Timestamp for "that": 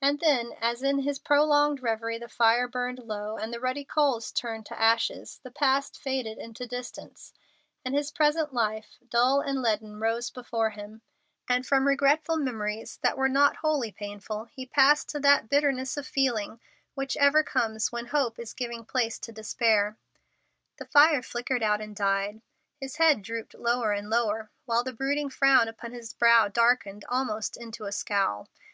13.02-13.18, 15.20-15.50